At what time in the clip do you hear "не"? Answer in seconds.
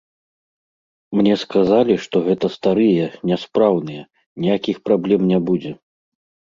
5.37-5.45